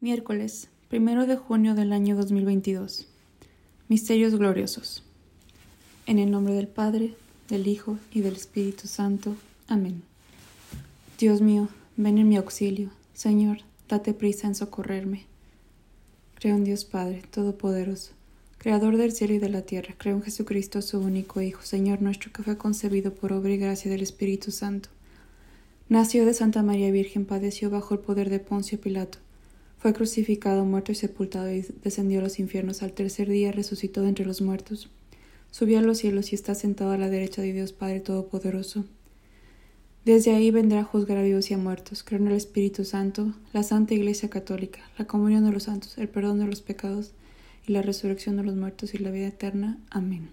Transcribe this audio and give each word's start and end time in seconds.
Miércoles, 0.00 0.68
primero 0.88 1.26
de 1.26 1.34
junio 1.34 1.74
del 1.74 1.92
año 1.92 2.14
2022. 2.14 3.08
Misterios 3.88 4.32
gloriosos. 4.36 5.02
En 6.06 6.20
el 6.20 6.30
nombre 6.30 6.54
del 6.54 6.68
Padre, 6.68 7.14
del 7.48 7.66
Hijo 7.66 7.98
y 8.12 8.20
del 8.20 8.36
Espíritu 8.36 8.86
Santo. 8.86 9.34
Amén. 9.66 10.04
Dios 11.18 11.40
mío, 11.40 11.68
ven 11.96 12.18
en 12.18 12.28
mi 12.28 12.36
auxilio. 12.36 12.90
Señor, 13.12 13.58
date 13.88 14.14
prisa 14.14 14.46
en 14.46 14.54
socorrerme. 14.54 15.24
Creo 16.36 16.54
en 16.54 16.62
Dios 16.62 16.84
Padre, 16.84 17.24
Todopoderoso, 17.32 18.12
Creador 18.58 18.98
del 18.98 19.10
cielo 19.10 19.34
y 19.34 19.38
de 19.38 19.48
la 19.48 19.62
tierra. 19.62 19.96
Creo 19.98 20.14
en 20.14 20.22
Jesucristo, 20.22 20.80
su 20.80 21.00
único 21.00 21.40
Hijo, 21.40 21.62
Señor 21.62 22.02
nuestro, 22.02 22.30
que 22.30 22.44
fue 22.44 22.56
concebido 22.56 23.14
por 23.14 23.32
obra 23.32 23.50
y 23.50 23.58
gracia 23.58 23.90
del 23.90 24.02
Espíritu 24.02 24.52
Santo. 24.52 24.90
Nació 25.88 26.24
de 26.24 26.34
Santa 26.34 26.62
María 26.62 26.92
Virgen, 26.92 27.24
padeció 27.24 27.68
bajo 27.68 27.94
el 27.94 28.00
poder 28.00 28.30
de 28.30 28.38
Poncio 28.38 28.80
Pilato 28.80 29.18
fue 29.78 29.92
crucificado, 29.92 30.64
muerto 30.64 30.90
y 30.90 30.96
sepultado 30.96 31.52
y 31.52 31.64
descendió 31.84 32.18
a 32.18 32.22
los 32.22 32.40
infiernos. 32.40 32.82
Al 32.82 32.92
tercer 32.92 33.28
día 33.28 33.52
resucitó 33.52 34.02
de 34.02 34.08
entre 34.08 34.26
los 34.26 34.40
muertos. 34.40 34.90
Subió 35.50 35.78
a 35.78 35.82
los 35.82 35.98
cielos 35.98 36.32
y 36.32 36.34
está 36.34 36.54
sentado 36.54 36.90
a 36.90 36.98
la 36.98 37.08
derecha 37.08 37.42
de 37.42 37.52
Dios 37.52 37.72
Padre 37.72 38.00
Todopoderoso. 38.00 38.84
Desde 40.04 40.34
ahí 40.34 40.50
vendrá 40.50 40.80
a 40.80 40.84
juzgar 40.84 41.18
a 41.18 41.22
vivos 41.22 41.50
y 41.50 41.54
a 41.54 41.58
muertos. 41.58 42.02
Creo 42.02 42.20
en 42.20 42.28
el 42.28 42.34
Espíritu 42.34 42.84
Santo, 42.84 43.34
la 43.52 43.62
Santa 43.62 43.94
Iglesia 43.94 44.28
Católica, 44.28 44.80
la 44.98 45.06
comunión 45.06 45.44
de 45.44 45.52
los 45.52 45.64
santos, 45.64 45.96
el 45.98 46.08
perdón 46.08 46.40
de 46.40 46.46
los 46.46 46.60
pecados 46.60 47.12
y 47.66 47.72
la 47.72 47.82
resurrección 47.82 48.36
de 48.36 48.44
los 48.44 48.56
muertos 48.56 48.94
y 48.94 48.98
la 48.98 49.10
vida 49.10 49.28
eterna. 49.28 49.78
Amén. 49.90 50.30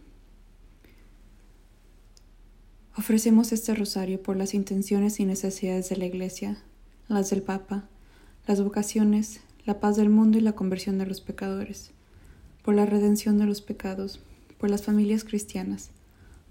Ofrecemos 2.98 3.52
este 3.52 3.76
rosario 3.76 4.24
por 4.24 4.38
las 4.38 4.54
intenciones 4.54 5.20
y 5.20 5.26
necesidades 5.26 5.90
de 5.90 5.98
la 5.98 6.06
Iglesia, 6.06 6.58
las 7.10 7.30
del 7.30 7.42
Papa, 7.42 7.90
las 8.48 8.62
vocaciones, 8.62 9.40
la 9.66 9.80
paz 9.80 9.96
del 9.96 10.10
mundo 10.10 10.38
y 10.38 10.42
la 10.42 10.54
conversión 10.54 11.00
de 11.00 11.08
los 11.08 11.20
pecadores, 11.20 11.92
por 12.64 12.76
la 12.76 12.86
redención 12.86 13.40
de 13.40 13.46
los 13.46 13.62
pecados, 13.62 14.20
por 14.60 14.70
las 14.70 14.84
familias 14.84 15.24
cristianas, 15.24 15.90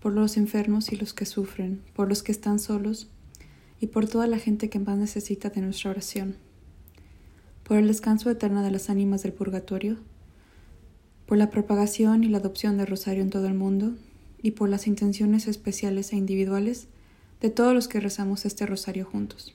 por 0.01 0.12
los 0.12 0.36
enfermos 0.36 0.92
y 0.92 0.97
los 0.97 1.14
que 1.14 1.25
sufren, 1.25 1.83
por 1.95 2.09
los 2.09 2.25
que 2.25 2.33
están 2.33 2.59
solos 2.59 3.09
y 3.81 3.86
por 3.86 4.09
toda 4.09 4.27
la 4.27 4.39
gente 4.39 4.69
que 4.69 4.81
más 4.81 4.98
necesita 4.98 5.51
de 5.51 5.61
nuestra 5.61 5.91
oración, 5.91 6.36
por 7.62 7.77
el 7.77 7.86
descanso 7.86 8.29
eterno 8.29 8.62
de 8.62 8.73
las 8.73 8.91
ánimas 8.91 9.23
del 9.23 9.33
purgatorio, 9.33 9.97
por 11.27 11.39
la 11.39 11.48
propagación 11.48 12.25
y 12.25 12.29
la 12.29 12.39
adopción 12.39 12.77
del 12.77 12.89
rosario 12.89 13.23
en 13.23 13.31
todo 13.31 13.47
el 13.47 13.55
mundo 13.55 13.95
y 14.42 14.51
por 14.51 14.69
las 14.69 14.89
intenciones 14.89 15.47
especiales 15.47 16.12
e 16.12 16.17
individuales 16.17 16.89
de 17.41 17.51
todos 17.51 17.73
los 17.73 17.86
que 17.86 18.01
rezamos 18.01 18.45
este 18.45 18.67
rosario 18.67 19.05
juntos. 19.05 19.55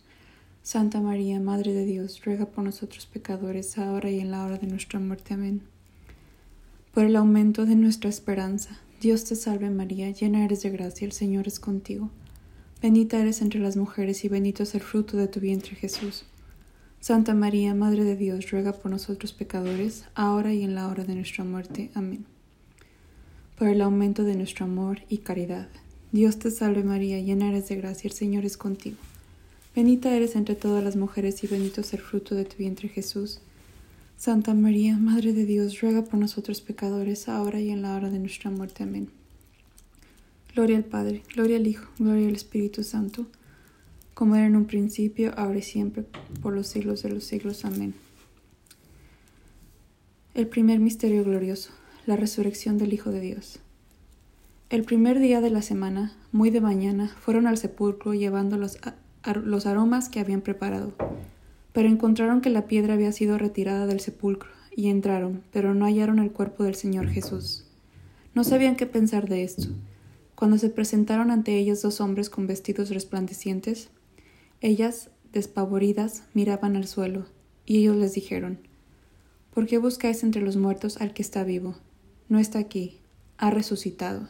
Santa 0.63 1.01
María, 1.01 1.39
Madre 1.39 1.73
de 1.73 1.85
Dios, 1.85 2.21
ruega 2.23 2.45
por 2.45 2.63
nosotros 2.63 3.07
pecadores, 3.07 3.79
ahora 3.79 4.11
y 4.11 4.19
en 4.19 4.29
la 4.29 4.45
hora 4.45 4.59
de 4.59 4.67
nuestra 4.67 4.99
muerte. 4.99 5.33
Amén. 5.33 5.61
Por 6.93 7.05
el 7.05 7.15
aumento 7.15 7.65
de 7.65 7.75
nuestra 7.75 8.09
esperanza, 8.09 8.79
Dios 9.01 9.23
te 9.23 9.35
salve 9.35 9.71
María, 9.71 10.11
llena 10.11 10.45
eres 10.45 10.61
de 10.61 10.69
gracia, 10.69 11.05
el 11.05 11.13
Señor 11.13 11.47
es 11.47 11.59
contigo. 11.59 12.11
Bendita 12.79 13.19
eres 13.19 13.41
entre 13.41 13.59
las 13.59 13.75
mujeres 13.75 14.23
y 14.23 14.29
bendito 14.29 14.61
es 14.61 14.75
el 14.75 14.81
fruto 14.81 15.17
de 15.17 15.27
tu 15.27 15.39
vientre 15.39 15.75
Jesús. 15.75 16.25
Santa 16.99 17.33
María, 17.33 17.73
Madre 17.73 18.03
de 18.03 18.15
Dios, 18.15 18.51
ruega 18.51 18.73
por 18.73 18.91
nosotros 18.91 19.33
pecadores, 19.33 20.05
ahora 20.13 20.53
y 20.53 20.63
en 20.63 20.75
la 20.75 20.87
hora 20.87 21.03
de 21.03 21.15
nuestra 21.15 21.43
muerte. 21.43 21.89
Amén. 21.95 22.25
Por 23.57 23.67
el 23.67 23.81
aumento 23.81 24.23
de 24.23 24.35
nuestro 24.35 24.65
amor 24.65 24.99
y 25.09 25.19
caridad, 25.19 25.69
Dios 26.11 26.37
te 26.37 26.51
salve 26.51 26.83
María, 26.83 27.19
llena 27.19 27.47
eres 27.47 27.69
de 27.69 27.77
gracia, 27.77 28.07
el 28.07 28.13
Señor 28.13 28.45
es 28.45 28.57
contigo. 28.57 28.97
Bendita 29.73 30.13
eres 30.13 30.35
entre 30.35 30.55
todas 30.55 30.83
las 30.83 30.97
mujeres 30.97 31.43
y 31.43 31.47
bendito 31.47 31.79
es 31.79 31.93
el 31.93 32.01
fruto 32.01 32.35
de 32.35 32.43
tu 32.43 32.57
vientre 32.57 32.89
Jesús. 32.89 33.39
Santa 34.17 34.53
María, 34.53 34.97
Madre 34.97 35.31
de 35.31 35.45
Dios, 35.45 35.79
ruega 35.79 36.03
por 36.03 36.19
nosotros 36.19 36.59
pecadores, 36.59 37.29
ahora 37.29 37.61
y 37.61 37.69
en 37.69 37.81
la 37.81 37.95
hora 37.95 38.09
de 38.09 38.19
nuestra 38.19 38.51
muerte. 38.51 38.83
Amén. 38.83 39.09
Gloria 40.53 40.75
al 40.75 40.83
Padre, 40.83 41.23
gloria 41.33 41.55
al 41.55 41.65
Hijo, 41.65 41.89
gloria 41.97 42.27
al 42.27 42.35
Espíritu 42.35 42.83
Santo, 42.83 43.25
como 44.13 44.35
era 44.35 44.45
en 44.45 44.57
un 44.57 44.65
principio, 44.65 45.33
ahora 45.37 45.59
y 45.59 45.61
siempre, 45.61 46.03
por 46.41 46.53
los 46.53 46.67
siglos 46.67 47.01
de 47.03 47.09
los 47.09 47.23
siglos. 47.23 47.63
Amén. 47.63 47.93
El 50.33 50.47
primer 50.47 50.79
misterio 50.79 51.23
glorioso, 51.23 51.71
la 52.05 52.17
resurrección 52.17 52.77
del 52.77 52.93
Hijo 52.93 53.09
de 53.11 53.21
Dios. 53.21 53.59
El 54.69 54.83
primer 54.83 55.19
día 55.19 55.39
de 55.39 55.49
la 55.49 55.61
semana, 55.61 56.13
muy 56.33 56.49
de 56.49 56.59
mañana, 56.59 57.07
fueron 57.07 57.47
al 57.47 57.57
sepulcro 57.57 58.13
llevándolos 58.13 58.77
a 58.83 58.95
los 59.43 59.65
aromas 59.65 60.09
que 60.09 60.19
habían 60.19 60.41
preparado. 60.41 60.93
Pero 61.73 61.87
encontraron 61.87 62.41
que 62.41 62.49
la 62.49 62.65
piedra 62.65 62.95
había 62.95 63.11
sido 63.11 63.37
retirada 63.37 63.85
del 63.85 63.99
sepulcro, 63.99 64.49
y 64.75 64.89
entraron, 64.89 65.43
pero 65.51 65.73
no 65.73 65.85
hallaron 65.85 66.19
el 66.19 66.31
cuerpo 66.31 66.63
del 66.63 66.75
Señor 66.75 67.07
Jesús. 67.09 67.65
No 68.33 68.43
sabían 68.43 68.75
qué 68.75 68.85
pensar 68.85 69.27
de 69.27 69.43
esto. 69.43 69.67
Cuando 70.35 70.57
se 70.57 70.69
presentaron 70.69 71.29
ante 71.29 71.57
ellos 71.57 71.81
dos 71.81 72.01
hombres 72.01 72.29
con 72.29 72.47
vestidos 72.47 72.89
resplandecientes, 72.89 73.89
ellas, 74.61 75.09
despavoridas, 75.33 76.23
miraban 76.33 76.75
al 76.75 76.87
suelo, 76.87 77.25
y 77.65 77.79
ellos 77.79 77.97
les 77.97 78.13
dijeron, 78.13 78.59
¿Por 79.53 79.67
qué 79.67 79.77
buscáis 79.77 80.23
entre 80.23 80.41
los 80.41 80.55
muertos 80.55 80.97
al 81.01 81.13
que 81.13 81.21
está 81.21 81.43
vivo? 81.43 81.75
No 82.29 82.39
está 82.39 82.59
aquí, 82.59 82.99
ha 83.37 83.51
resucitado. 83.51 84.29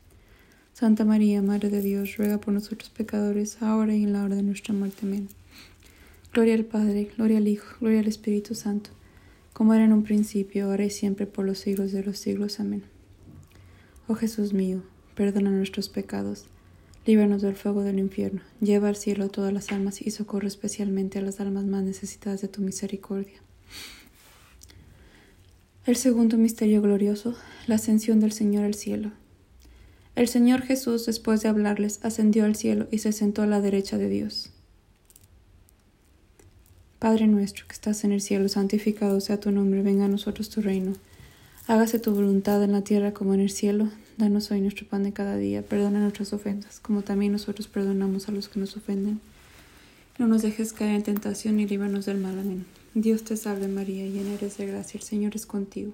Santa 0.73 1.05
María, 1.05 1.41
Madre 1.41 1.69
de 1.69 1.81
Dios, 1.81 2.17
ruega 2.17 2.39
por 2.39 2.53
nosotros 2.53 2.89
pecadores, 2.89 3.61
ahora 3.61 3.95
y 3.95 4.03
en 4.03 4.13
la 4.13 4.23
hora 4.23 4.35
de 4.35 4.43
nuestra 4.43 4.73
muerte. 4.73 5.01
Amén. 5.03 5.27
Gloria 6.33 6.55
al 6.55 6.65
Padre, 6.65 7.11
gloria 7.17 7.37
al 7.37 7.47
Hijo, 7.47 7.75
gloria 7.81 7.99
al 7.99 8.07
Espíritu 8.07 8.55
Santo, 8.55 8.89
como 9.53 9.73
era 9.73 9.83
en 9.83 9.93
un 9.93 10.03
principio, 10.03 10.65
ahora 10.65 10.85
y 10.85 10.89
siempre, 10.89 11.27
por 11.27 11.45
los 11.45 11.59
siglos 11.59 11.91
de 11.91 12.03
los 12.03 12.17
siglos. 12.17 12.59
Amén. 12.59 12.83
Oh 14.07 14.15
Jesús 14.15 14.53
mío, 14.53 14.81
perdona 15.13 15.51
nuestros 15.51 15.89
pecados, 15.89 16.45
líbranos 17.05 17.41
del 17.41 17.55
fuego 17.55 17.83
del 17.83 17.99
infierno, 17.99 18.41
lleva 18.61 18.87
al 18.87 18.95
cielo 18.95 19.29
todas 19.29 19.53
las 19.53 19.71
almas 19.71 20.01
y 20.01 20.09
socorre 20.11 20.47
especialmente 20.47 21.19
a 21.19 21.21
las 21.21 21.39
almas 21.39 21.65
más 21.65 21.83
necesitadas 21.83 22.41
de 22.41 22.47
tu 22.47 22.61
misericordia. 22.61 23.41
El 25.85 25.95
segundo 25.95 26.37
misterio 26.37 26.81
glorioso, 26.81 27.35
la 27.67 27.75
ascensión 27.75 28.19
del 28.19 28.31
Señor 28.31 28.63
al 28.63 28.75
cielo. 28.75 29.11
El 30.15 30.27
Señor 30.27 30.61
Jesús, 30.61 31.05
después 31.05 31.41
de 31.41 31.49
hablarles, 31.49 31.99
ascendió 32.03 32.43
al 32.45 32.55
cielo 32.55 32.87
y 32.91 32.97
se 32.97 33.11
sentó 33.13 33.43
a 33.43 33.47
la 33.47 33.61
derecha 33.61 33.97
de 33.97 34.09
Dios. 34.09 34.51
Padre 36.99 37.27
nuestro 37.27 37.65
que 37.65 37.73
estás 37.73 38.03
en 38.03 38.11
el 38.11 38.21
cielo, 38.21 38.47
santificado 38.49 39.21
sea 39.21 39.39
tu 39.39 39.51
nombre, 39.51 39.81
venga 39.81 40.05
a 40.05 40.09
nosotros 40.09 40.49
tu 40.49 40.61
reino. 40.61 40.93
Hágase 41.67 41.97
tu 41.99 42.13
voluntad 42.13 42.61
en 42.63 42.73
la 42.73 42.83
tierra 42.83 43.13
como 43.13 43.33
en 43.33 43.39
el 43.39 43.49
cielo. 43.49 43.87
Danos 44.17 44.51
hoy 44.51 44.61
nuestro 44.61 44.85
pan 44.87 45.03
de 45.03 45.13
cada 45.13 45.37
día. 45.37 45.61
Perdona 45.61 45.99
nuestras 45.99 46.33
ofensas, 46.33 46.79
como 46.79 47.01
también 47.01 47.31
nosotros 47.31 47.67
perdonamos 47.67 48.27
a 48.27 48.31
los 48.31 48.49
que 48.49 48.59
nos 48.59 48.75
ofenden. 48.75 49.21
No 50.19 50.27
nos 50.27 50.41
dejes 50.41 50.73
caer 50.73 50.95
en 50.95 51.03
tentación 51.03 51.59
y 51.59 51.67
líbranos 51.67 52.05
del 52.05 52.17
mal. 52.17 52.37
Amén. 52.37 52.65
Dios 52.93 53.23
te 53.23 53.37
salve 53.37 53.67
María, 53.67 54.05
llena 54.05 54.33
eres 54.33 54.57
de 54.57 54.67
gracia, 54.67 54.97
el 54.97 55.03
Señor 55.03 55.35
es 55.35 55.45
contigo. 55.45 55.93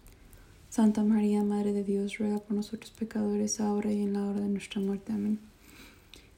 Santa 0.71 1.03
María, 1.03 1.43
Madre 1.43 1.73
de 1.73 1.83
Dios, 1.83 2.17
ruega 2.17 2.39
por 2.39 2.55
nosotros 2.55 2.91
pecadores, 2.91 3.59
ahora 3.59 3.91
y 3.91 4.01
en 4.01 4.13
la 4.13 4.25
hora 4.25 4.39
de 4.39 4.47
nuestra 4.47 4.79
muerte. 4.79 5.11
Amén. 5.11 5.37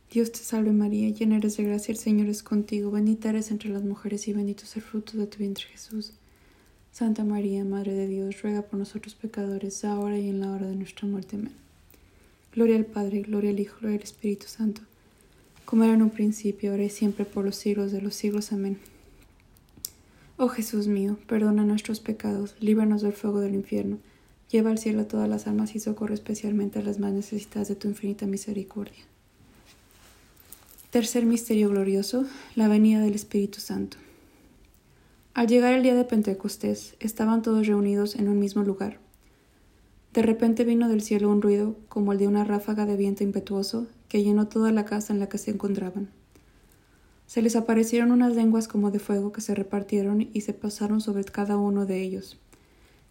Dios 0.10 0.32
te 0.32 0.40
salve 0.40 0.72
María, 0.72 1.08
llena 1.12 1.38
eres 1.38 1.58
de 1.58 1.66
gracia, 1.66 1.92
el 1.92 2.00
Señor 2.00 2.28
es 2.30 2.42
contigo, 2.42 2.90
bendita 2.90 3.30
eres 3.30 3.52
entre 3.52 3.70
las 3.70 3.84
mujeres 3.84 4.28
y 4.28 4.34
bendito 4.34 4.63
es 4.63 4.75
el 4.75 4.82
fruto 4.82 5.20
de 5.20 5.28
tu 5.28 5.38
vientre 5.38 5.66
Jesús. 5.66 6.13
Santa 6.92 7.24
María, 7.24 7.63
Madre 7.63 7.94
de 7.94 8.08
Dios, 8.08 8.42
ruega 8.42 8.63
por 8.63 8.80
nosotros 8.80 9.13
pecadores, 9.13 9.86
ahora 9.86 10.18
y 10.18 10.30
en 10.30 10.40
la 10.40 10.52
hora 10.52 10.66
de 10.66 10.78
nuestra 10.78 11.08
muerte. 11.08 11.36
Amén. 11.36 11.54
Gloria 12.56 12.78
al 12.78 12.88
Padre, 12.88 13.22
gloria 13.22 13.52
al 13.52 13.60
Hijo, 13.60 13.78
gloria 13.82 13.98
al 13.98 14.04
Espíritu 14.04 14.48
Santo, 14.48 14.82
como 15.63 15.84
era 15.84 15.94
en 15.94 16.02
un 16.02 16.10
principio, 16.10 16.72
ahora 16.72 16.86
y 16.86 16.90
siempre, 16.90 17.25
por 17.25 17.46
los 17.46 17.56
siglos 17.56 17.92
de 17.92 18.02
los 18.02 18.16
siglos. 18.16 18.52
Amén. 18.52 18.80
Oh 20.38 20.48
Jesús 20.48 20.88
mío, 20.88 21.20
perdona 21.28 21.63
nuestros 21.66 22.00
pecados, 22.00 22.56
líbranos 22.60 23.04
del 23.04 23.13
fuego 23.13 23.40
del 23.40 23.54
infierno 23.54 24.00
Lleva 24.54 24.70
al 24.70 24.78
cielo 24.78 25.02
a 25.02 25.08
todas 25.08 25.28
las 25.28 25.48
almas 25.48 25.74
y 25.74 25.80
socorre 25.80 26.14
especialmente 26.14 26.78
a 26.78 26.84
las 26.84 27.00
más 27.00 27.12
necesitadas 27.12 27.70
de 27.70 27.76
tu 27.76 27.88
infinita 27.88 28.28
misericordia. 28.28 29.04
Tercer 30.92 31.26
misterio 31.26 31.70
glorioso, 31.70 32.28
la 32.54 32.68
venida 32.68 33.00
del 33.00 33.16
Espíritu 33.16 33.60
Santo. 33.60 33.98
Al 35.34 35.48
llegar 35.48 35.74
el 35.74 35.82
día 35.82 35.96
de 35.96 36.04
Pentecostés, 36.04 36.94
estaban 37.00 37.42
todos 37.42 37.66
reunidos 37.66 38.14
en 38.14 38.30
un 38.30 38.38
mismo 38.38 38.62
lugar. 38.62 39.00
De 40.14 40.22
repente 40.22 40.66
vino 40.66 40.88
del 40.88 41.02
cielo 41.02 41.32
un 41.32 41.42
ruido 41.42 41.76
como 41.90 42.12
el 42.12 42.20
de 42.20 42.28
una 42.28 42.44
ráfaga 42.44 42.86
de 42.86 42.96
viento 42.96 43.24
impetuoso 43.24 43.88
que 44.08 44.22
llenó 44.22 44.50
toda 44.50 44.72
la 44.72 44.86
casa 44.86 45.14
en 45.14 45.20
la 45.20 45.30
que 45.30 45.40
se 45.40 45.50
encontraban. 45.50 46.12
Se 47.26 47.42
les 47.42 47.56
aparecieron 47.56 48.12
unas 48.12 48.36
lenguas 48.36 48.68
como 48.68 48.92
de 48.92 49.00
fuego 49.00 49.32
que 49.32 49.42
se 49.42 49.56
repartieron 49.56 50.30
y 50.32 50.42
se 50.42 50.54
pasaron 50.54 51.02
sobre 51.02 51.24
cada 51.24 51.58
uno 51.58 51.88
de 51.88 52.04
ellos. 52.04 52.38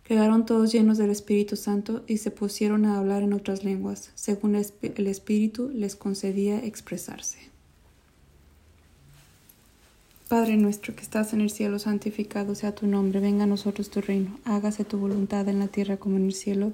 Quedaron 0.04 0.46
todos 0.46 0.72
llenos 0.72 0.98
del 0.98 1.10
Espíritu 1.10 1.56
Santo 1.56 2.02
y 2.06 2.18
se 2.18 2.30
pusieron 2.30 2.84
a 2.84 2.98
hablar 2.98 3.22
en 3.22 3.32
otras 3.32 3.64
lenguas, 3.64 4.10
según 4.14 4.56
el 4.56 5.06
Espíritu 5.06 5.70
les 5.72 5.94
concedía 5.94 6.58
expresarse. 6.58 7.38
Padre 10.32 10.56
nuestro 10.56 10.96
que 10.96 11.02
estás 11.02 11.34
en 11.34 11.42
el 11.42 11.50
cielo, 11.50 11.78
santificado 11.78 12.54
sea 12.54 12.74
tu 12.74 12.86
nombre, 12.86 13.20
venga 13.20 13.44
a 13.44 13.46
nosotros 13.46 13.90
tu 13.90 14.00
reino, 14.00 14.38
hágase 14.44 14.82
tu 14.82 14.96
voluntad 14.96 15.46
en 15.48 15.58
la 15.58 15.68
tierra 15.68 15.98
como 15.98 16.16
en 16.16 16.24
el 16.24 16.32
cielo. 16.32 16.72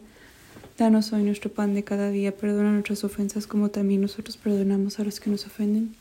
Danos 0.78 1.12
hoy 1.12 1.25
nuestro 1.25 1.50
pan 1.50 1.75
de 1.75 1.82
cada 1.82 2.11
día, 2.11 2.37
perdona 2.37 2.70
nuestras 2.70 3.02
ofensas 3.02 3.49
como 3.49 3.70
también 3.70 4.00
nosotros 4.00 4.37
perdonamos 4.37 5.00
a 5.00 5.04
los 5.04 5.18
que 5.18 5.30
nos 5.30 5.44
ofenden. 5.44 5.97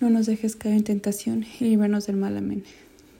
No 0.00 0.10
nos 0.10 0.26
dejes 0.26 0.54
caer 0.54 0.74
en 0.74 0.84
tentación 0.84 1.46
y 1.58 1.64
líbranos 1.64 2.06
del 2.06 2.16
mal. 2.16 2.36
Amén. 2.36 2.62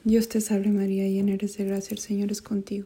Dios 0.03 0.29
te 0.29 0.39
salve 0.39 0.69
María, 0.69 1.07
llena 1.07 1.33
eres 1.33 1.57
de 1.57 1.65
gracia, 1.65 1.95
el 1.95 1.99
Señor 1.99 2.31
es 2.31 2.43
contigo. 2.43 2.85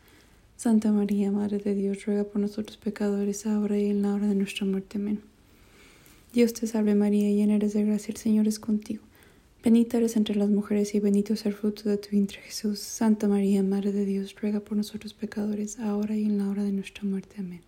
Santa 0.61 0.91
María, 0.91 1.31
Madre 1.31 1.57
de 1.57 1.73
Dios, 1.73 2.05
ruega 2.05 2.23
por 2.23 2.39
nosotros 2.39 2.77
pecadores, 2.77 3.47
ahora 3.47 3.79
y 3.79 3.89
en 3.89 4.03
la 4.03 4.13
hora 4.13 4.27
de 4.27 4.35
nuestra 4.35 4.63
muerte. 4.63 4.99
Amén. 4.99 5.19
Dios 6.33 6.53
te 6.53 6.67
salve 6.67 6.93
María, 6.93 7.31
llena 7.31 7.55
eres 7.55 7.73
de 7.73 7.83
gracia, 7.83 8.11
el 8.11 8.17
Señor 8.17 8.47
es 8.47 8.59
contigo. 8.59 9.01
Bendita 9.63 9.97
eres 9.97 10.17
entre 10.17 10.35
las 10.35 10.51
mujeres 10.51 10.93
y 10.93 10.99
bendito 10.99 11.33
es 11.33 11.47
el 11.47 11.55
fruto 11.55 11.89
de 11.89 11.97
tu 11.97 12.09
vientre 12.11 12.41
Jesús. 12.41 12.77
Santa 12.77 13.27
María, 13.27 13.63
Madre 13.63 13.91
de 13.91 14.05
Dios, 14.05 14.35
ruega 14.39 14.59
por 14.59 14.77
nosotros 14.77 15.15
pecadores, 15.15 15.79
ahora 15.79 16.15
y 16.15 16.25
en 16.25 16.37
la 16.37 16.47
hora 16.47 16.63
de 16.63 16.73
nuestra 16.73 17.05
muerte. 17.05 17.37
Amén. 17.39 17.61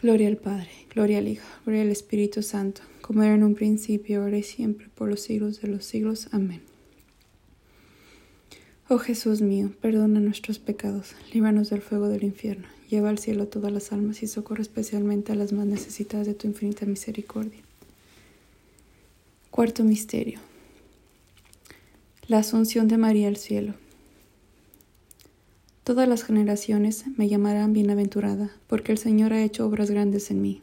Gloria 0.00 0.28
al 0.28 0.38
Padre, 0.38 0.70
gloria 0.94 1.18
al 1.18 1.28
Hijo, 1.28 1.46
gloria 1.66 1.82
al 1.82 1.90
Espíritu 1.90 2.42
Santo, 2.42 2.80
como 3.02 3.22
era 3.22 3.34
en 3.34 3.44
un 3.44 3.54
principio, 3.54 4.22
ahora 4.22 4.38
y 4.38 4.42
siempre, 4.42 4.88
por 4.94 5.10
los 5.10 5.20
siglos 5.20 5.60
de 5.60 5.68
los 5.68 5.84
siglos. 5.84 6.28
Amén. 6.32 6.62
Oh 8.88 8.98
Jesús 8.98 9.42
mío, 9.42 9.72
perdona 9.80 10.20
nuestros 10.20 10.60
pecados, 10.60 11.16
líbranos 11.32 11.70
del 11.70 11.82
fuego 11.82 12.06
del 12.06 12.22
infierno, 12.22 12.68
lleva 12.88 13.08
al 13.08 13.18
cielo 13.18 13.42
a 13.42 13.46
todas 13.46 13.72
las 13.72 13.90
almas 13.90 14.22
y 14.22 14.28
socorre 14.28 14.62
especialmente 14.62 15.32
a 15.32 15.34
las 15.34 15.52
más 15.52 15.66
necesitadas 15.66 16.24
de 16.28 16.34
tu 16.34 16.46
infinita 16.46 16.86
misericordia. 16.86 17.58
Cuarto 19.50 19.82
Misterio. 19.82 20.38
La 22.28 22.38
Asunción 22.38 22.86
de 22.86 22.96
María 22.96 23.26
al 23.26 23.38
cielo. 23.38 23.74
Todas 25.82 26.08
las 26.08 26.22
generaciones 26.22 27.06
me 27.16 27.28
llamarán 27.28 27.72
bienaventurada, 27.72 28.52
porque 28.68 28.92
el 28.92 28.98
Señor 28.98 29.32
ha 29.32 29.42
hecho 29.42 29.66
obras 29.66 29.90
grandes 29.90 30.30
en 30.30 30.42
mí. 30.42 30.62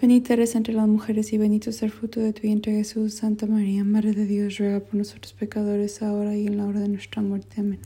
Bendita 0.00 0.32
eres 0.32 0.54
entre 0.54 0.72
las 0.72 0.88
mujeres 0.88 1.30
y 1.34 1.36
bendito 1.36 1.68
es 1.68 1.82
el 1.82 1.90
fruto 1.90 2.20
de 2.20 2.32
tu 2.32 2.40
vientre 2.40 2.72
Jesús. 2.72 3.12
Santa 3.12 3.46
María, 3.46 3.84
Madre 3.84 4.14
de 4.14 4.24
Dios, 4.24 4.56
ruega 4.56 4.80
por 4.80 4.94
nosotros 4.94 5.34
pecadores, 5.34 6.00
ahora 6.00 6.34
y 6.34 6.46
en 6.46 6.56
la 6.56 6.64
hora 6.64 6.80
de 6.80 6.88
nuestra 6.88 7.20
muerte. 7.20 7.60
Amén. 7.60 7.80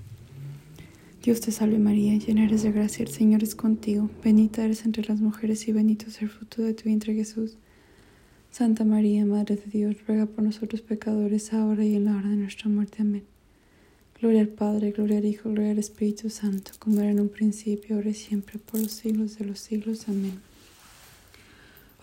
Dios 1.25 1.40
te 1.40 1.50
salve 1.50 1.80
María, 1.80 2.16
llena 2.16 2.44
eres 2.44 2.62
de 2.62 2.71
gracia, 2.71 3.02
el 3.02 3.09
Señor 3.09 3.42
es 3.42 3.56
contigo. 3.56 4.11
Bendita 4.23 4.64
eres 4.64 4.85
entre 4.85 5.02
las 5.09 5.21
mujeres 5.21 5.66
y 5.66 5.73
bendito 5.73 6.06
es 6.06 6.23
el 6.23 6.28
fruto 6.28 6.62
de 6.62 6.75
tu 6.75 6.85
vientre 6.85 7.14
Jesús. 7.14 7.56
Santa 8.52 8.85
María, 8.85 9.26
Madre 9.26 9.56
de 9.56 9.68
Dios, 9.68 9.97
ruega 10.06 10.26
por 10.26 10.44
nosotros 10.44 10.83
pecadores, 10.83 11.52
ahora 11.52 11.85
y 11.85 11.97
en 11.97 12.04
la 12.04 12.16
hora 12.16 12.28
de 12.28 12.37
nuestra 12.37 12.68
muerte. 12.68 12.99
Amén. 13.00 13.25
Gloria 14.21 14.40
al 14.42 14.49
Padre, 14.49 14.92
gloria 14.92 15.18
al 15.18 15.25
Hijo, 15.25 15.50
gloria 15.50 15.73
al 15.73 15.78
Espíritu 15.78 16.30
Santo, 16.30 16.71
como 16.78 17.00
era 17.00 17.11
en 17.11 17.18
un 17.18 17.28
principio, 17.28 17.97
ahora 17.97 18.11
y 18.11 18.14
siempre, 18.14 18.61
por 18.61 18.78
los 18.78 18.92
siglos 18.92 19.37
de 19.37 19.47
los 19.47 19.59
siglos. 19.59 20.09
Amén. 20.09 20.53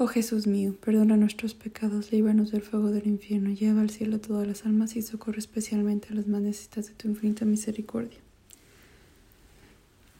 Oh 0.03 0.07
Jesús 0.07 0.47
mío, 0.47 0.73
perdona 0.83 1.15
nuestros 1.15 1.53
pecados, 1.53 2.11
líbranos 2.11 2.49
del 2.49 2.63
fuego 2.63 2.89
del 2.89 3.05
infierno, 3.05 3.51
lleva 3.51 3.81
al 3.81 3.91
cielo 3.91 4.19
todas 4.19 4.47
las 4.47 4.65
almas 4.65 4.95
y 4.95 5.03
socorre 5.03 5.37
especialmente 5.37 6.07
a 6.09 6.15
las 6.15 6.25
más 6.25 6.41
necesitadas 6.41 6.87
de 6.87 6.95
tu 6.95 7.07
infinita 7.07 7.45
misericordia. 7.45 8.17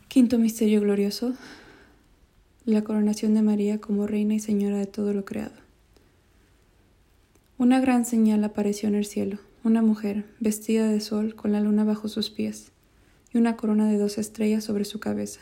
Quinto 0.07 0.37
misterio 0.37 0.81
glorioso, 0.81 1.33
la 2.63 2.83
coronación 2.83 3.33
de 3.33 3.41
María 3.41 3.81
como 3.81 4.05
Reina 4.05 4.35
y 4.35 4.39
Señora 4.39 4.77
de 4.77 4.85
todo 4.85 5.15
lo 5.15 5.25
creado. 5.25 5.55
Una 7.57 7.79
gran 7.79 8.05
señal 8.05 8.43
apareció 8.43 8.87
en 8.87 8.93
el 8.93 9.05
cielo 9.05 9.39
una 9.63 9.81
mujer, 9.81 10.25
vestida 10.39 10.91
de 10.91 11.01
sol, 11.01 11.33
con 11.33 11.53
la 11.53 11.59
luna 11.59 11.85
bajo 11.85 12.07
sus 12.07 12.29
pies, 12.29 12.71
y 13.33 13.39
una 13.39 13.57
corona 13.57 13.89
de 13.89 13.97
dos 13.97 14.19
estrellas 14.19 14.63
sobre 14.63 14.85
su 14.85 14.99
cabeza. 14.99 15.41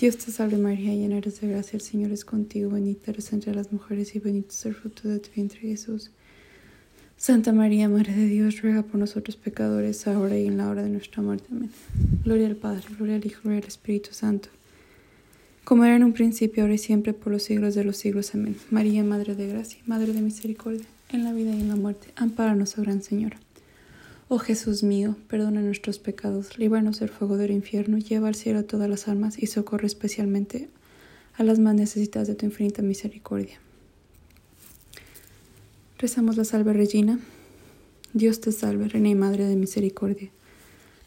Dios 0.00 0.16
te 0.16 0.32
salve 0.32 0.56
María, 0.56 0.94
llena 0.94 1.18
eres 1.18 1.40
de 1.40 1.48
gracia, 1.48 1.76
el 1.76 1.82
Señor 1.82 2.10
es 2.10 2.24
contigo, 2.24 2.70
bendita 2.70 3.10
eres 3.10 3.32
entre 3.32 3.54
las 3.54 3.70
mujeres 3.70 4.16
y 4.16 4.18
bendito 4.18 4.48
es 4.48 4.66
el 4.66 4.74
fruto 4.74 5.08
de 5.08 5.18
tu 5.18 5.28
vientre 5.30 5.60
Jesús. 5.60 6.10
Santa 7.18 7.52
María, 7.52 7.88
Madre 7.88 8.14
de 8.14 8.26
Dios, 8.26 8.62
ruega 8.62 8.82
por 8.82 8.98
nosotros 8.98 9.36
pecadores, 9.36 10.06
ahora 10.06 10.38
y 10.38 10.46
en 10.46 10.56
la 10.56 10.70
hora 10.70 10.82
de 10.82 10.88
nuestra 10.88 11.22
muerte. 11.22 11.48
Amén. 11.52 11.70
Gloria 12.24 12.46
al 12.46 12.56
Padre, 12.56 12.84
gloria 12.96 13.16
al 13.16 13.26
Hijo, 13.26 13.42
gloria 13.42 13.60
al 13.60 13.68
Espíritu 13.68 14.14
Santo 14.14 14.48
como 15.70 15.84
era 15.84 15.94
en 15.94 16.02
un 16.02 16.12
principio, 16.12 16.64
ahora 16.64 16.74
y 16.74 16.78
siempre, 16.78 17.12
por 17.12 17.32
los 17.32 17.44
siglos 17.44 17.76
de 17.76 17.84
los 17.84 17.96
siglos. 17.96 18.34
Amén. 18.34 18.56
María, 18.70 19.04
Madre 19.04 19.36
de 19.36 19.46
Gracia, 19.46 19.80
Madre 19.86 20.12
de 20.12 20.20
Misericordia, 20.20 20.84
en 21.10 21.22
la 21.22 21.32
vida 21.32 21.54
y 21.54 21.60
en 21.60 21.68
la 21.68 21.76
muerte, 21.76 22.08
amparanos, 22.16 22.76
oh 22.76 22.82
Gran 22.82 23.04
Señora. 23.04 23.38
Oh 24.32 24.38
Jesús 24.38 24.84
mío, 24.84 25.16
perdona 25.26 25.60
nuestros 25.60 25.98
pecados, 25.98 26.56
líbranos 26.56 27.00
del 27.00 27.08
fuego 27.08 27.36
del 27.36 27.50
infierno, 27.50 27.98
lleva 27.98 28.28
al 28.28 28.36
cielo 28.36 28.60
a 28.60 28.62
todas 28.62 28.88
las 28.88 29.08
almas 29.08 29.36
y 29.36 29.48
socorre 29.48 29.88
especialmente 29.88 30.68
a 31.34 31.42
las 31.42 31.58
más 31.58 31.74
necesitadas 31.74 32.28
de 32.28 32.36
tu 32.36 32.46
infinita 32.46 32.80
misericordia. 32.80 33.58
Rezamos 35.98 36.36
la 36.36 36.44
salve 36.44 36.72
Regina. 36.72 37.18
Dios 38.12 38.40
te 38.40 38.52
salve, 38.52 38.86
Reina 38.86 39.08
y 39.08 39.16
Madre 39.16 39.46
de 39.46 39.56
Misericordia 39.56 40.30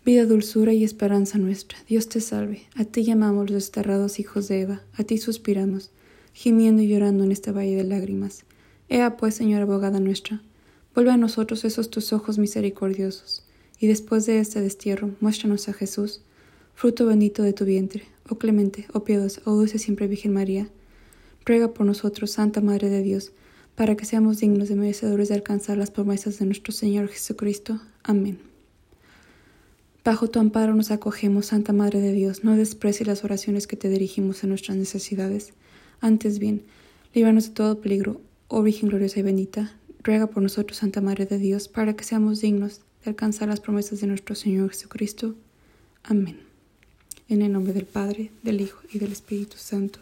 Vida, 0.03 0.25
dulzura 0.25 0.73
y 0.73 0.83
esperanza 0.83 1.37
nuestra, 1.37 1.77
Dios 1.87 2.09
te 2.09 2.19
salve. 2.19 2.63
A 2.75 2.83
ti 2.83 3.05
llamamos 3.05 3.49
los 3.49 3.63
desterrados 3.63 4.19
hijos 4.19 4.49
de 4.49 4.63
Eva, 4.63 4.81
a 4.97 5.05
ti 5.05 5.17
suspiramos, 5.17 5.91
gimiendo 6.33 6.81
y 6.81 6.89
llorando 6.89 7.23
en 7.23 7.31
este 7.31 7.53
valle 7.53 7.77
de 7.77 7.85
lágrimas. 7.85 8.43
Ea 8.89 9.15
pues, 9.15 9.35
Señora 9.35 9.63
abogada 9.63 10.01
nuestra, 10.01 10.41
vuelve 10.93 11.11
a 11.11 11.17
nosotros 11.17 11.65
esos 11.65 11.89
tus 11.89 12.13
ojos 12.13 12.37
misericordiosos, 12.37 13.43
y 13.79 13.87
después 13.87 14.25
de 14.25 14.39
este 14.39 14.61
destierro, 14.61 15.11
muéstranos 15.19 15.67
a 15.69 15.73
Jesús, 15.73 16.21
fruto 16.75 17.05
bendito 17.05 17.43
de 17.43 17.53
tu 17.53 17.65
vientre. 17.65 18.03
Oh 18.29 18.37
clemente, 18.37 18.87
oh 18.93 19.03
piadosa, 19.03 19.41
oh 19.45 19.55
dulce 19.55 19.79
siempre 19.79 20.07
Virgen 20.07 20.33
María, 20.33 20.69
ruega 21.45 21.73
por 21.73 21.85
nosotros, 21.85 22.31
Santa 22.31 22.61
Madre 22.61 22.89
de 22.89 23.03
Dios, 23.03 23.33
para 23.75 23.97
que 23.97 24.05
seamos 24.05 24.39
dignos 24.39 24.69
de 24.69 24.75
merecedores 24.75 25.29
de 25.29 25.35
alcanzar 25.35 25.77
las 25.77 25.91
promesas 25.91 26.39
de 26.39 26.45
nuestro 26.45 26.71
Señor 26.71 27.09
Jesucristo. 27.09 27.81
Amén. 28.03 28.39
Bajo 30.05 30.29
tu 30.29 30.39
amparo 30.39 30.75
nos 30.75 30.91
acogemos, 30.91 31.47
Santa 31.47 31.73
Madre 31.73 31.99
de 31.99 32.13
Dios, 32.13 32.43
no 32.43 32.55
desprecies 32.55 33.07
las 33.07 33.23
oraciones 33.23 33.67
que 33.67 33.75
te 33.77 33.89
dirigimos 33.89 34.43
en 34.43 34.49
nuestras 34.49 34.77
necesidades. 34.77 35.53
Antes 36.01 36.39
bien, 36.39 36.63
líbranos 37.13 37.47
de 37.47 37.53
todo 37.53 37.81
peligro, 37.81 38.21
oh 38.47 38.63
Virgen 38.63 38.89
gloriosa 38.89 39.19
y 39.19 39.23
bendita, 39.23 39.75
ruega 40.03 40.27
por 40.27 40.43
nosotros, 40.43 40.77
Santa 40.77 41.01
Madre 41.01 41.25
de 41.25 41.37
Dios, 41.37 41.67
para 41.67 41.95
que 41.95 42.03
seamos 42.03 42.41
dignos 42.41 42.81
de 43.03 43.11
alcanzar 43.11 43.47
las 43.47 43.59
promesas 43.59 44.01
de 44.01 44.07
nuestro 44.07 44.35
Señor 44.35 44.69
Jesucristo. 44.69 45.35
Amén. 46.03 46.39
En 47.29 47.41
el 47.41 47.51
nombre 47.51 47.73
del 47.73 47.85
Padre, 47.85 48.31
del 48.43 48.61
Hijo 48.61 48.81
y 48.91 48.99
del 48.99 49.11
Espíritu 49.11 49.57
Santo. 49.57 49.99